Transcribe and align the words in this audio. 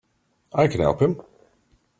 I 0.51 0.65
can 0.67 0.81
help 0.81 0.99
him! 0.99 1.21